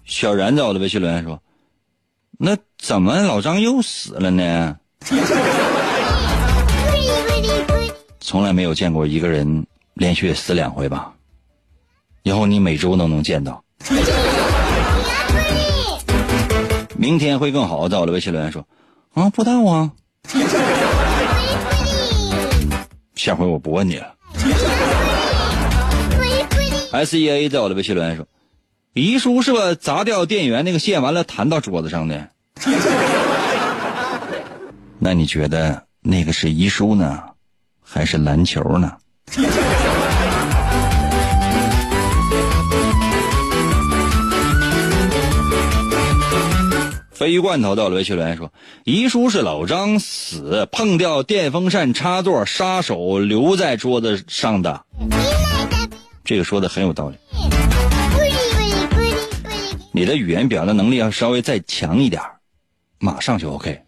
[0.06, 1.38] 小然在我的微信留言说
[2.40, 4.78] ：“那怎么老张又死了呢？”
[8.22, 9.68] 从来没有见过一个人。
[9.94, 11.14] 连续死两回吧，
[12.24, 13.64] 以后你每周都能见到。
[16.96, 17.90] 明天会更好。
[17.90, 18.66] 在我的微信留言说
[19.14, 19.92] ：“啊，不知道啊。”
[23.16, 24.16] 下回我不问你了。
[26.92, 28.26] S E A 在我的微信留言说
[28.94, 29.76] ：“遗书是吧？
[29.76, 32.30] 砸掉电源那个线，完了弹到桌子上的。
[35.00, 37.22] 那你觉得那个是遗书呢，
[37.82, 38.94] 还是篮球呢？”
[47.16, 48.52] 鲱鱼罐头到了微信留言说
[48.84, 54.84] ：“遗书是老张死碰掉电风扇插座，杀手留在桌子上的。”
[56.26, 57.16] 这个说的很有道理。
[59.92, 62.20] 你的语言表达能力要稍微再强一点
[62.98, 63.80] 马上就 OK。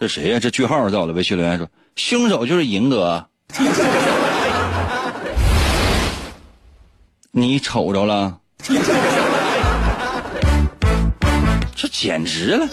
[0.00, 0.40] 这谁呀？
[0.40, 3.24] 这句号在我的微信留言说：“凶手就是银哥。”
[7.34, 8.38] 你瞅着了？
[11.74, 12.68] 这简直了！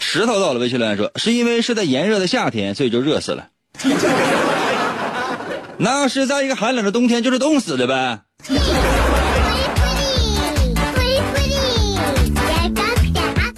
[0.00, 3.46] 石头到了，微信留言说：“是因为是在炎热的夏天，所以就热死了。
[5.78, 8.22] 那要是在一个寒冷的冬天，就是冻死的呗。”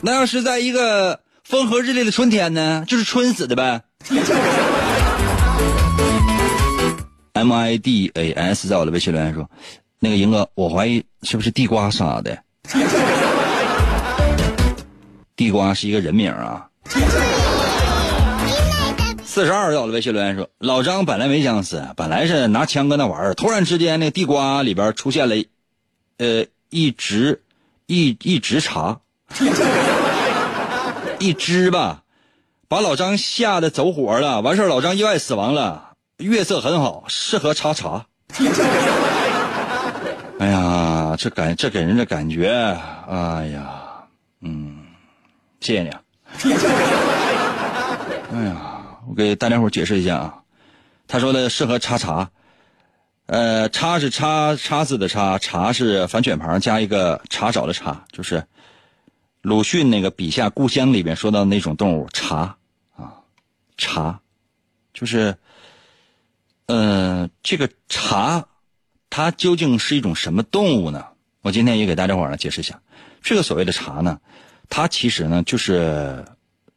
[0.03, 3.81] 那要是在一个风和日丽的春天呢，就是春死的呗。
[7.39, 9.49] M I D A S 在我的微信留言说
[10.01, 12.37] ：“那个赢哥，我怀疑是不是地瓜杀的？
[15.37, 16.67] 地瓜是一个人名啊。”
[19.25, 25.37] 四十二在我的微信留言说：“老张本来没想死，本来是拿枪搁那玩，突然之间那个地瓜里边出现了，
[26.17, 27.43] 呃，一直
[27.87, 28.99] 一一直查。”
[31.21, 32.03] 一只吧，
[32.67, 34.41] 把老张吓得走火了。
[34.41, 35.88] 完事老张意外死亡了。
[36.19, 38.07] 月色很好，适合插茶。
[40.39, 42.49] 哎呀，这感这给人的感觉，
[43.09, 44.05] 哎呀，
[44.41, 44.87] 嗯，
[45.61, 46.01] 谢谢你啊。
[48.33, 48.57] 哎呀，
[49.09, 50.43] 我给大家伙解释一下啊。
[51.07, 52.31] 他说的适合插茶，
[53.27, 58.45] 呃，插是插叉子的插，茶是反犬旁加一个查找的查，就是。
[59.41, 62.57] 鲁迅那个笔下故乡里边说到那种动物茶，
[62.97, 63.15] 啊，
[63.79, 64.19] 茶，
[64.93, 65.37] 就是，
[66.69, 68.47] 呃，这个茶，
[69.09, 71.07] 它究竟是一种什么动物呢？
[71.41, 72.83] 我今天也给大家伙儿解释一下，
[73.23, 74.21] 这个所谓的茶呢，
[74.69, 76.27] 它其实呢就是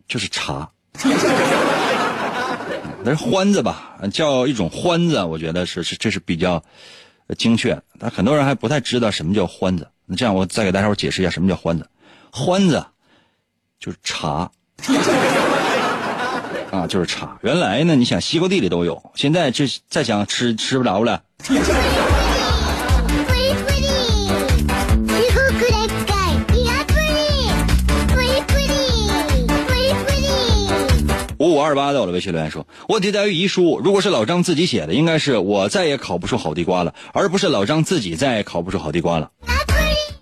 [0.08, 0.72] 就是茶，
[3.04, 6.64] 那是欢子吧，叫一种欢子，我觉得是是这是比较
[7.38, 7.82] 精确。
[8.00, 11.90] 但很多人还不太知道什么叫欢子，那这样我再给大家伙儿解释一下什么叫欢子。
[12.32, 12.86] 欢子，
[13.78, 14.50] 就是茶，
[16.72, 17.38] 啊，就是茶。
[17.42, 21.22] 原来呢，你想西瓜地里都有，现在这再想吃吃不着了。
[31.38, 39.30] 五五二八的我的微信留言说：问题在于遗书，如果是老张自己写的，应该是我再也烤不出好地瓜了，而不是老张自己再也烤不出好地瓜了。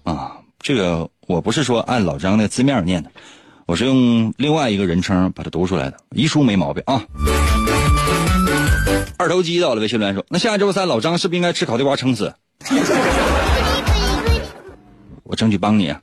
[0.03, 1.07] 啊，这个。
[1.29, 3.11] 我不是说按老张那字面念的，
[3.69, 7.03] 我是用另外一个人称把它读出来的，遗书没毛病啊。
[9.15, 12.33] 二头肌到了，微信留言说：“那下周三老张是不是应该吃烤地瓜撑死？”
[15.21, 16.01] 我争取帮你啊。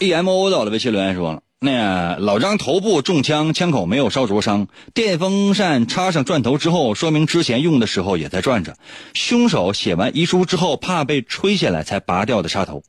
[0.00, 8.76] E M O 到了，微信留言说了：“那老张头部中枪，枪口没有烧灼伤，电风扇插上转头之后，说明之前用的时候也在转着。
[9.14, 12.82] 凶手写完遗书之后，怕被吹下来才拔掉的插头。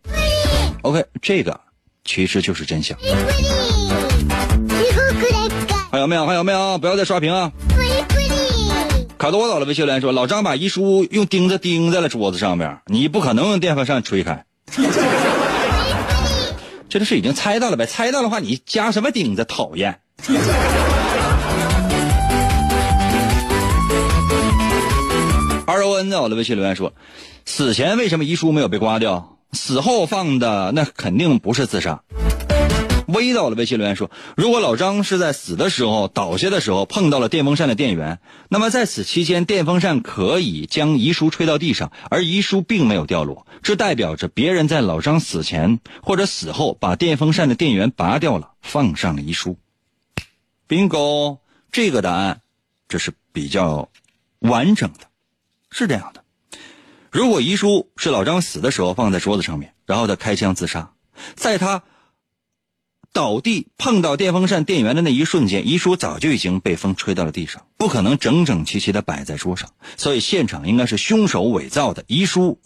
[0.81, 1.61] OK，这个
[2.03, 2.97] 其实就是真相。
[5.89, 6.25] 还有没有？
[6.25, 6.77] 还有没有？
[6.77, 7.49] 不要再刷屏啊！
[9.17, 14.43] 卡多到了，微信留言说：老张把遗书用钉子钉在了桌子上面，你不可能用电风扇吹开。”
[16.87, 19.43] 这就是已经猜到了呗，猜到的话你加什么钉子？
[19.45, 19.99] 讨厌。
[25.67, 26.93] R O N 在我的微信留言说：
[27.45, 29.37] 死前为什么遗书没有被刮掉？
[29.51, 32.01] 死后放的那肯定不是自杀。
[33.07, 49.57] 微到了微信留言说：如果老张是在死的时候倒下的时候碰到了电风扇的电源，那么在此期间电风扇可以将遗书吹到地上，而遗书并没有掉落，这代表着别人在老张死前或者死后把电风扇的电源拔掉了，放上了遗书。
[50.67, 51.39] bingo，
[51.71, 52.41] 这个答案
[52.87, 53.89] 这是比较
[54.39, 55.05] 完整的，
[55.69, 56.23] 是这样的。
[57.11, 60.91] 如果遗书是老张死的时候放在桌子上面，然后他开枪自杀，
[61.35, 61.83] 在他。
[63.15, 72.59] 倒地碰到电风扇电源的那一瞬间，遗书早就已经被风吹到了地上，不可能整整齐齐的摆在桌上，所以现场应该是凶手伪造的遗书，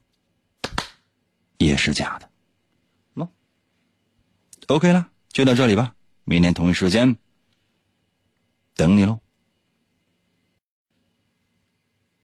[1.59, 2.31] 也是假的。
[3.13, 3.27] 喏
[4.65, 5.93] ，OK 了，就到这里吧，
[6.23, 7.15] 明天同一时间
[8.75, 9.19] 等你喽。